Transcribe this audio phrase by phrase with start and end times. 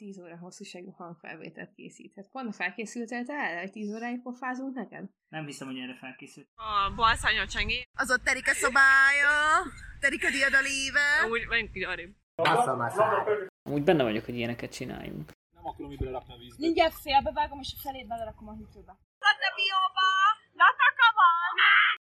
[0.00, 2.26] 10 óra hosszúságú hangfelvételt készíthet.
[2.34, 5.04] Pont felkészültél te erre, hogy 10 óráig pofázunk neked?
[5.28, 6.48] Nem hiszem, hogy erre felkészült.
[6.68, 7.78] A balszányol csengi.
[8.02, 9.34] Az ott terik a szobája,
[10.04, 11.06] terik a diadalíve.
[11.32, 12.12] Úgy, menjünk így arrébb.
[13.76, 15.26] Úgy benne vagyok, hogy ilyeneket csináljunk.
[15.56, 16.64] Nem akarom így belerakni a vízbe.
[16.66, 18.92] Mindjárt félbevágom, és a felét belerakom a hűtőbe.
[19.26, 20.08] Latte bióba!
[20.60, 21.52] Lataka van!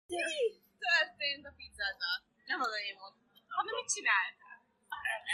[0.06, 0.40] Mi
[0.86, 2.16] történt a pizzával?
[2.50, 3.14] Nem az én volt.
[3.56, 4.56] Hanem mit csináltál?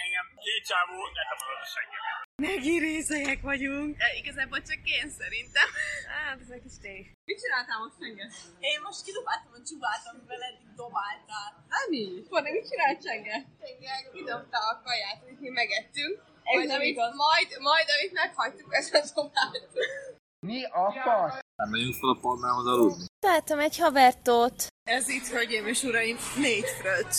[0.05, 2.24] Engem két csávó letapadott a seggemet.
[2.49, 3.91] Megírészejek vagyunk.
[4.05, 5.69] E, igazából csak én szerintem.
[6.13, 7.05] Hát, ez egy kis tény.
[7.29, 8.27] Mit csináltál most Csenge?
[8.71, 11.51] Én most kidobáltam a csubát, amivel eddig dobáltál.
[11.81, 12.05] Ami?
[12.31, 13.37] Fordé, mit csinált Csenge?
[13.61, 16.15] Csenge kidobta a kaját, amit mi megettünk.
[16.49, 19.65] Majd, amit, majd, majd, amit meghagytuk, ezt a dobát.
[21.57, 23.05] Nem megyünk fel a palmához aludni.
[23.19, 24.67] Találtam egy havertót.
[24.83, 27.19] Ez itt, hölgyeim és uraim, négy fröccs.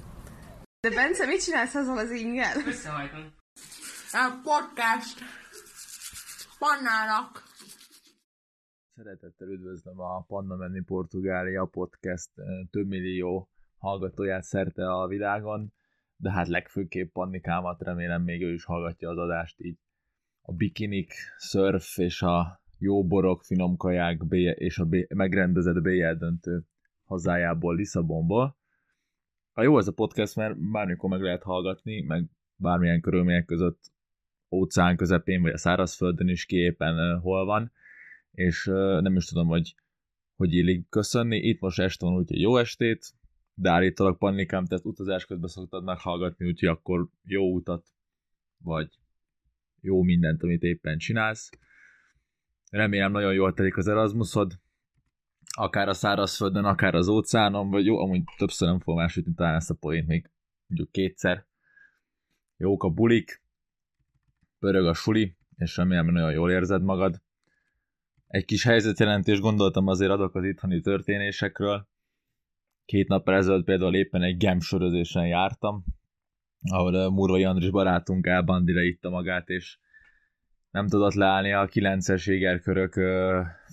[0.87, 2.57] De Bence, mit csinálsz azzal az ingel?
[2.67, 3.33] Összehajtom.
[4.11, 5.19] A podcast.
[6.59, 7.43] Pannának.
[8.95, 12.29] Szeretettel üdvözlöm a Panna Menni Portugália podcast
[12.71, 15.73] több millió hallgatóját szerte a világon,
[16.15, 19.79] de hát legfőképp Pannikámat remélem még ő is hallgatja az adást így.
[20.41, 24.21] A bikinik, szörf és a jó borok, finom kaják
[24.55, 26.63] és a B- megrendezett BL döntő
[27.03, 28.59] hazájából, Lisszabonból.
[29.53, 33.91] A jó ez a podcast, mert bármikor meg lehet hallgatni, meg bármilyen körülmények között
[34.51, 36.75] óceán közepén, vagy a szárazföldön is ki
[37.21, 37.71] hol van,
[38.31, 38.65] és
[39.01, 39.75] nem is tudom, hogy
[40.35, 41.37] hogy illik köszönni.
[41.37, 43.13] Itt most este van, úgyhogy jó estét,
[43.53, 47.85] de állítólag panikám, tehát utazás közben szoktad meghallgatni, úgyhogy akkor jó utat,
[48.57, 48.89] vagy
[49.81, 51.49] jó mindent, amit éppen csinálsz.
[52.69, 54.59] Remélem nagyon jól telik az Erasmusod,
[55.57, 59.69] akár a szárazföldön, akár az óceánon, vagy jó, amúgy többször nem fogom elsütni talán ezt
[59.69, 60.29] a poént még
[60.67, 61.45] mondjuk kétszer.
[62.57, 63.43] Jók a bulik,
[64.59, 67.21] pörög a suli, és remélem, hogy nagyon jól érzed magad.
[68.27, 71.87] Egy kis helyzetjelentést gondoltam azért adok az itthoni történésekről.
[72.85, 75.83] Két nap ezelőtt például éppen egy gemsörözésen jártam,
[76.61, 79.77] ahol uh, Murvai Andris barátunk elbandira itta magát, és
[80.71, 82.93] nem tudott leállni a 9-es égerkörök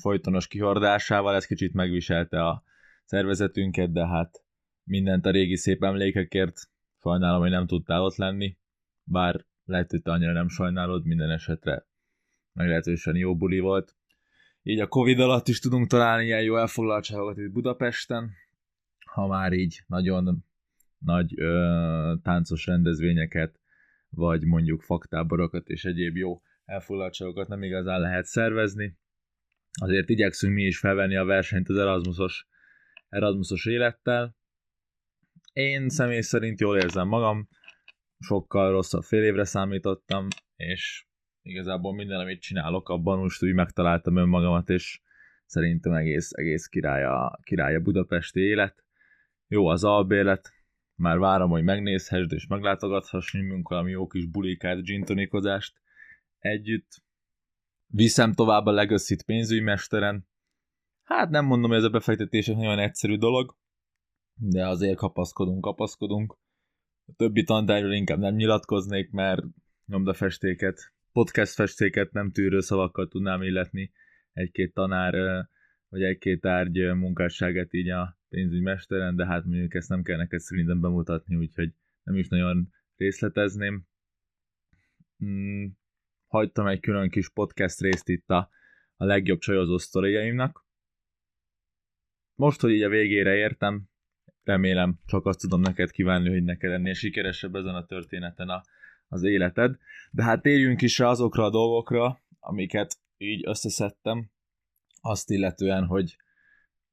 [0.00, 2.62] folytonos kihordásával, ez kicsit megviselte a
[3.04, 4.42] szervezetünket, de hát
[4.84, 6.60] mindent a régi szép emlékekért
[7.02, 8.56] sajnálom, hogy nem tudtál ott lenni,
[9.04, 11.86] bár lehet, hogy te annyira nem sajnálod, minden esetre
[12.52, 13.96] meglehetősen jó buli volt.
[14.62, 18.30] Így a Covid alatt is tudunk találni ilyen jó elfoglaltságokat itt Budapesten,
[19.04, 20.44] ha már így nagyon
[20.98, 23.60] nagy ö, táncos rendezvényeket,
[24.08, 28.98] vagy mondjuk faktáborokat és egyéb jó elfoglaltságokat nem igazán lehet szervezni.
[29.80, 32.46] Azért igyekszünk mi is felvenni a versenyt az Erasmusos,
[33.08, 34.36] Erasmusos élettel.
[35.52, 37.48] Én személy szerint jól érzem magam,
[38.18, 41.06] sokkal rosszabb fél évre számítottam, és
[41.42, 45.00] igazából minden, amit csinálok, abban most úgy megtaláltam önmagamat, és
[45.46, 48.84] szerintem egész, egész király a, király a budapesti élet.
[49.46, 50.52] Jó az albélet,
[50.94, 55.80] már várom, hogy megnézhessd és meglátogathass nyomjunk valami jó kis bulikát, gintonikozást
[56.38, 57.02] együtt.
[57.86, 60.28] Viszem tovább a legacy pénzügymesteren.
[61.02, 63.56] Hát nem mondom, hogy ez a befektetés egy nagyon egyszerű dolog,
[64.34, 66.38] de azért kapaszkodunk, kapaszkodunk.
[67.06, 69.42] A többi tantárgyról inkább nem nyilatkoznék, mert
[69.86, 73.92] nyomdafestéket, podcast festéket nem tűrő szavakkal tudnám illetni
[74.32, 75.46] egy-két tanár
[75.88, 80.80] vagy egy-két tárgy munkásságát így a pénzügymesteren, de hát mondjuk ezt nem kell neked szerintem
[80.80, 81.72] bemutatni, úgyhogy
[82.02, 83.86] nem is nagyon részletezném.
[86.28, 88.50] Hagytam egy külön kis podcast részt itt a,
[88.96, 90.66] a legjobb csajozó sztoriaimnak.
[92.34, 93.88] Most, hogy így a végére értem,
[94.44, 98.62] remélem csak azt tudom neked kívánni, hogy neked ennél sikeresebb ezen a történeten a,
[99.08, 99.76] az életed.
[100.10, 104.30] De hát térjünk is azokra a dolgokra, amiket így összeszedtem,
[105.00, 106.16] azt illetően, hogy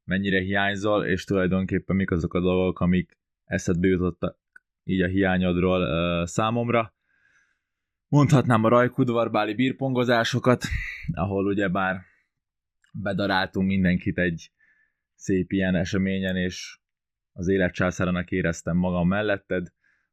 [0.04, 4.40] mennyire hiányzol, és tulajdonképpen mik azok a dolgok, amik eszedbe jutottak
[4.84, 6.95] így a hiányodról uh, számomra.
[8.16, 10.64] Mondhatnám a rajkudvarbáli bírpongozásokat,
[11.14, 12.02] ahol ugye bár
[12.94, 14.52] bedaráltunk mindenkit egy
[15.16, 16.80] szép ilyen eseményen, és
[17.34, 19.68] az élet császárának éreztem magam melletted,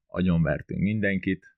[0.06, 1.56] agyonvertünk mindenkit,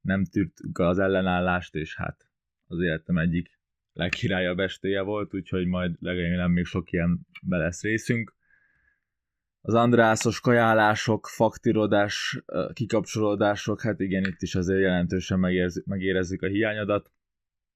[0.00, 2.30] nem tűrtük az ellenállást, és hát
[2.66, 3.58] az életem egyik
[3.92, 8.34] legkirályabb estéje volt, úgyhogy majd legalább még sok ilyen be lesz részünk.
[9.62, 12.42] Az Andrászos kajálások, faktirodás,
[12.72, 17.12] kikapcsolódások, hát igen, itt is azért jelentősen megérezzük, megérezzük a hiányodat.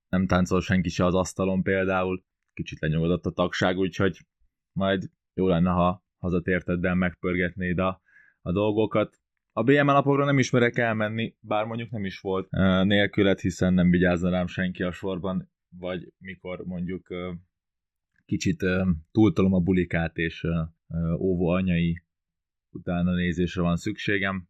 [0.09, 4.19] Nem táncol senki se az asztalon például, kicsit lenyugodott a tagság, úgyhogy
[4.73, 8.03] majd jó lenne, ha hazatérteddel megpörgetnéd a,
[8.43, 9.21] a dolgokat.
[9.53, 12.51] A BML napokra nem ismerek elmenni, bár mondjuk nem is volt
[12.85, 17.09] nélkület, hiszen nem vigyázna rám senki a sorban, vagy mikor mondjuk
[18.25, 18.65] kicsit
[19.13, 20.47] túltolom a bulikát, és
[21.19, 22.03] óvó anyai
[22.71, 24.49] utána nézésre van szükségem.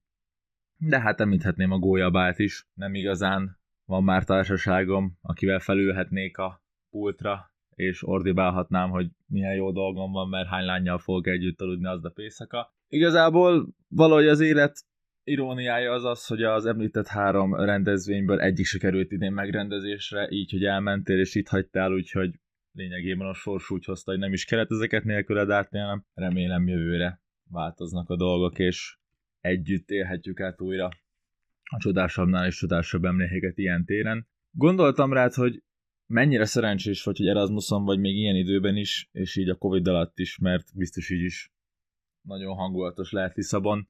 [0.77, 7.53] De hát említhetném a gólyabát is, nem igazán van már társaságom, akivel felülhetnék a pultra,
[7.75, 12.75] és ordibálhatnám, hogy milyen jó dolgom van, mert hány lányjal fogok együtt aludni a éjszaka.
[12.89, 14.85] Igazából valahogy az élet
[15.25, 20.65] iróniája az az, hogy az említett három rendezvényből egyik se került idén megrendezésre, így, hogy
[20.65, 22.35] elmentél és itt hagytál, úgyhogy
[22.75, 26.05] lényegében a sors úgy hozta, hogy nem is kellett ezeket nélküled átélnem.
[26.15, 28.97] Remélem jövőre változnak a dolgok, és
[29.41, 30.89] együtt élhetjük át újra
[31.63, 34.29] a csodásabbnál és csodásabb emlékeket ilyen téren.
[34.51, 35.63] Gondoltam rád, hogy
[36.07, 40.19] mennyire szerencsés vagy, hogy Erasmuson vagy még ilyen időben is, és így a Covid alatt
[40.19, 41.53] is, mert biztos így is
[42.23, 43.89] nagyon hangulatos lehet Lisszabon.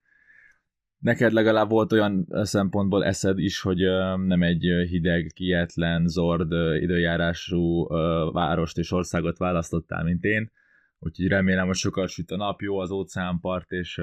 [1.04, 3.78] Neked legalább volt olyan szempontból eszed is, hogy
[4.26, 6.52] nem egy hideg, kietlen, zord
[6.82, 7.86] időjárású
[8.32, 10.52] várost és országot választottál, mint én.
[10.98, 14.00] Úgyhogy remélem, hogy sokat süt a nap, jó az óceánpart, és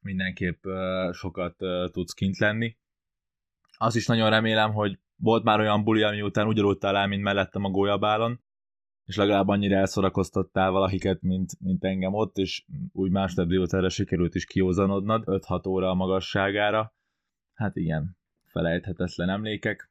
[0.00, 0.64] mindenképp
[1.12, 1.56] sokat
[1.92, 2.76] tudsz kint lenni.
[3.78, 7.64] Azt is nagyon remélem, hogy volt már olyan buli, ami után úgy el, mint mellettem
[7.64, 8.40] a gólyabálon,
[9.10, 14.44] és legalább annyira elszorakoztattál valakiket, mint, mint engem ott, és úgy másnap délutánra sikerült is
[14.44, 16.94] kiózanodnod 5-6 óra a magasságára.
[17.54, 19.90] Hát igen, felejthetetlen emlékek.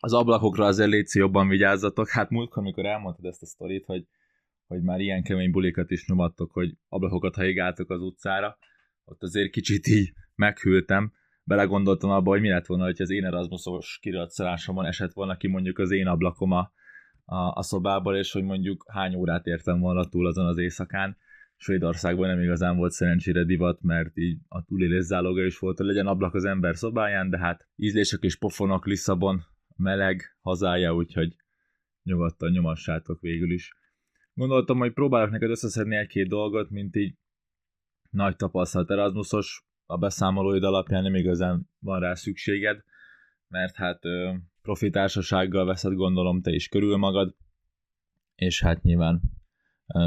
[0.00, 2.08] Az ablakokra azért létszi jobban vigyázzatok.
[2.08, 4.06] Hát múltkor, amikor elmondtad ezt a sztorit, hogy,
[4.66, 8.58] hogy már ilyen kemény bulikat is nyomattok, hogy ablakokat haigáltok az utcára,
[9.04, 11.12] ott azért kicsit így meghűltem,
[11.44, 15.78] belegondoltam abba, hogy mi lett volna, hogy az én Erasmusos kiratszalásomon esett volna ki mondjuk
[15.78, 16.72] az én ablakom a,
[17.30, 21.16] a, a szobából, és hogy mondjuk hány órát értem volna túl azon az éjszakán.
[21.56, 26.06] Svédországban nem igazán volt szerencsére divat, mert így a túlélés záloga is volt, hogy legyen
[26.06, 29.42] ablak az ember szobáján, de hát ízlések és pofonok Lisszabon,
[29.76, 31.36] meleg hazája, úgyhogy
[32.02, 33.74] nyugodtan nyomassátok végül is.
[34.34, 37.14] Gondoltam, hogy próbálok neked összeszedni egy-két dolgot, mint így
[38.10, 42.82] nagy tapasztalat Erasmusos, a beszámolóid alapján nem igazán van rá szükséged,
[43.48, 44.00] mert hát
[44.62, 47.34] profi társasággal veszed gondolom te is körül magad,
[48.34, 49.20] és hát nyilván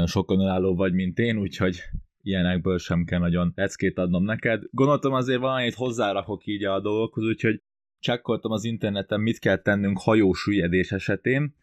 [0.04, 1.76] sokkal önálló vagy, mint én, úgyhogy
[2.20, 4.62] ilyenekből sem kell nagyon leckét adnom neked.
[4.70, 7.62] Gondoltam azért valamit hozzárakok így a dolgokhoz, úgyhogy
[7.98, 11.54] csekkoltam az interneten, mit kell tennünk hajós ügyedés esetén.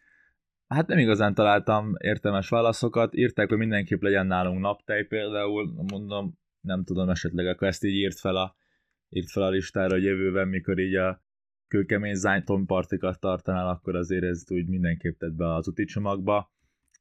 [0.66, 6.84] Hát nem igazán találtam értelmes válaszokat, írták, hogy mindenképp legyen nálunk naptej például, mondom, nem
[6.84, 8.56] tudom, esetleg akkor ezt így írt fel a,
[9.08, 11.22] írt fel a listára, hogy jövőben, mikor így a
[11.72, 16.52] kőkemény zányton partikat tartanál, akkor azért ezt úgy mindenképp tett be az úti csomagba.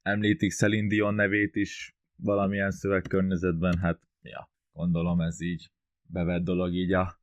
[0.02, 5.72] Említik Celine Dion nevét is valamilyen szövegkörnyezetben, hát ja, gondolom ez így
[6.04, 7.20] bevett dolog így a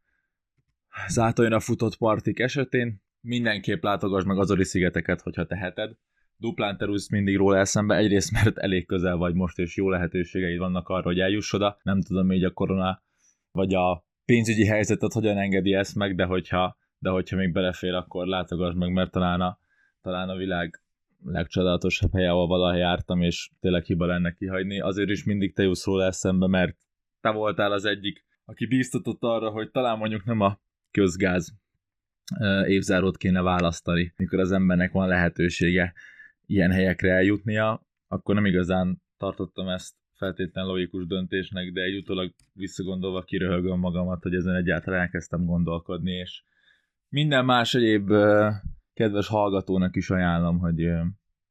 [1.07, 3.03] zátójra futott partik esetén.
[3.21, 5.97] Mindenképp látogass meg Azori szigeteket, hogyha teheted
[6.37, 10.89] duplán terülsz mindig róla eszembe, egyrészt mert elég közel vagy most, és jó lehetőségeid vannak
[10.89, 11.79] arra, hogy eljuss oda.
[11.83, 13.03] Nem tudom, hogy a korona
[13.51, 18.27] vagy a pénzügyi helyzetet hogyan engedi ezt meg, de hogyha, de hogyha még belefér, akkor
[18.27, 19.59] látogass meg, mert talán a,
[20.03, 20.83] talán a világ
[21.25, 24.81] legcsodálatosabb helye, ahol valaha jártam, és tényleg hiba lenne kihagyni.
[24.81, 26.77] Azért is mindig te jussz róla eszembe, mert
[27.21, 31.55] te voltál az egyik, aki bíztatott arra, hogy talán mondjuk nem a közgáz
[32.67, 35.93] évzárót kéne választani, mikor az embernek van lehetősége
[36.47, 43.23] ilyen helyekre eljutnia, akkor nem igazán tartottam ezt feltétlen logikus döntésnek, de egy utólag visszagondolva
[43.23, 46.43] kiröhögöm magamat, hogy ezen egyáltalán elkezdtem gondolkodni, és
[47.09, 48.09] minden más egyéb
[48.93, 50.79] kedves hallgatónak is ajánlom, hogy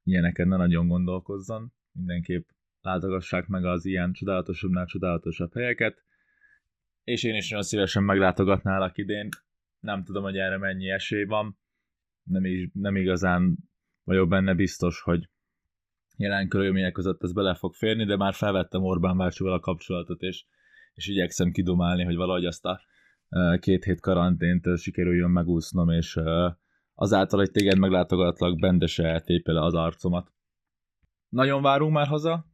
[0.03, 1.73] ilyeneket ne nagyon gondolkozzon.
[1.91, 2.47] Mindenképp
[2.81, 6.03] látogassák meg az ilyen csodálatosabbnál csodálatosabb helyeket,
[7.03, 9.29] és én is nagyon szívesen meglátogatnálak idén.
[9.79, 11.57] Nem tudom, hogy erre mennyi esély van,
[12.23, 13.57] nem, is, nem igazán
[14.03, 15.29] vagyok benne biztos, hogy
[16.17, 20.45] jelen körülmények között ez bele fog férni, de már felvettem Orbán bácsival a kapcsolatot, és,
[20.93, 22.81] és igyekszem kidomálni, hogy valahogy azt a
[23.59, 26.19] két hét karantént sikerüljön megúsznom, és
[26.93, 30.31] azáltal, hogy téged meglátogatlak, bende se eltépele az arcomat.
[31.29, 32.45] Nagyon várunk már haza,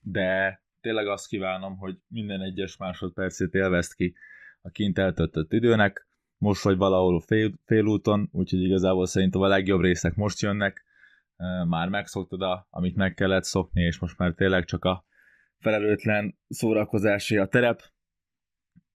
[0.00, 4.14] de tényleg azt kívánom, hogy minden egyes másodpercét élvezd ki
[4.60, 10.14] a kint eltöltött időnek, most vagy valahol fél, félúton, úgyhogy igazából szerintem a legjobb részek
[10.14, 10.84] most jönnek.
[11.68, 15.04] már megszoktad, a, amit meg kellett szokni, és most már tényleg csak a
[15.58, 17.82] felelőtlen szórakozási a terep.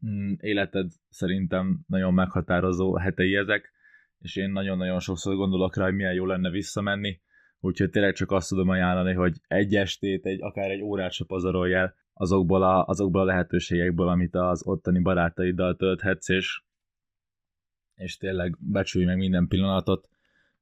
[0.07, 3.71] Mm, életed szerintem nagyon meghatározó hetei ezek,
[4.19, 7.21] és én nagyon-nagyon sokszor gondolok rá, hogy milyen jó lenne visszamenni,
[7.59, 11.73] úgyhogy tényleg csak azt tudom ajánlani, hogy egy estét, egy, akár egy órát se pazarolj
[11.73, 16.63] el azokból a, azokból a lehetőségekből, amit az ottani barátaiddal tölthetsz, és,
[17.95, 20.09] és tényleg becsülj meg minden pillanatot,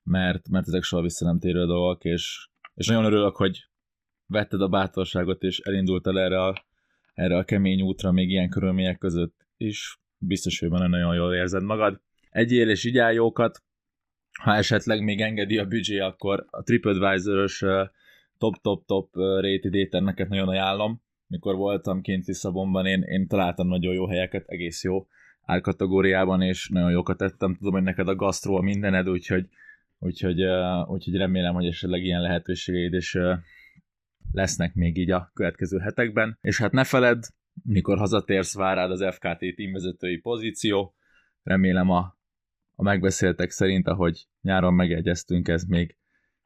[0.03, 3.69] mert, mert ezek soha vissza nem térő dolgok, és, és nagyon örülök, hogy
[4.25, 6.65] vetted a bátorságot, és elindultál erre a,
[7.13, 9.99] erre a kemény útra még ilyen körülmények között is.
[10.17, 12.01] Biztos, hogy van nagyon jól érzed magad.
[12.29, 13.63] Egyél és igyál jókat,
[14.41, 17.65] ha esetleg még engedi a büdzsé, akkor a TripAdvisor-ös
[18.37, 21.01] top-top-top rated éttermeket nagyon ajánlom.
[21.27, 25.07] Mikor voltam kint Lisszabonban, én, én találtam nagyon jó helyeket, egész jó
[25.45, 27.55] árkategóriában, és nagyon jókat tettem.
[27.55, 29.47] Tudom, hogy neked a gasztró mindened, úgyhogy,
[29.99, 30.43] úgyhogy,
[30.85, 33.17] úgyhogy remélem, hogy esetleg ilyen lehetőségeid is
[34.33, 36.37] lesznek még így a következő hetekben.
[36.41, 37.21] És hát ne feledd,
[37.63, 40.95] mikor hazatérsz, vár rád az FKT teamvezetői pozíció.
[41.43, 42.17] Remélem a,
[42.75, 45.97] a megbeszéltek szerint, ahogy nyáron megegyeztünk, ez még,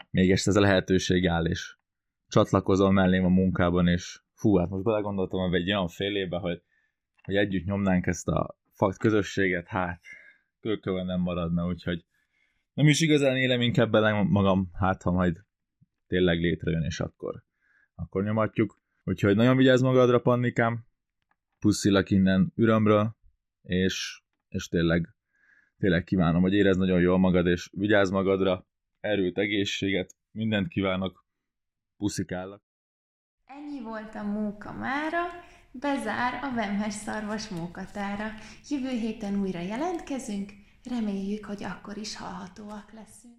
[0.09, 1.77] még ez a lehetőség áll, és
[2.27, 6.61] csatlakozol mellém a munkában, és fú, hát most belegondoltam hogy egy olyan fél évben, hogy,
[7.23, 10.01] hogy együtt nyomnánk ezt a fakt közösséget, hát
[10.59, 12.05] kölkövön nem maradna, úgyhogy
[12.73, 15.45] nem is igazán élem inkább bele magam, hát ha majd
[16.07, 17.43] tényleg létrejön, és akkor
[17.97, 18.79] akkor nyomatjuk.
[19.03, 20.85] Úgyhogy nagyon vigyázz magadra, Pannikám,
[21.59, 23.15] puszilak innen ürömről,
[23.61, 25.15] és, és tényleg,
[25.77, 28.67] tényleg kívánom, hogy érezd nagyon jól magad, és vigyázz magadra,
[28.99, 31.25] erőt, egészséget, mindent kívánok,
[31.97, 32.63] puszikállak.
[33.45, 35.23] Ennyi volt a móka mára,
[35.71, 38.29] bezár a Vemhes szarvas mókatára.
[38.69, 40.51] Jövő héten újra jelentkezünk,
[40.89, 43.35] reméljük, hogy akkor is hallhatóak leszünk.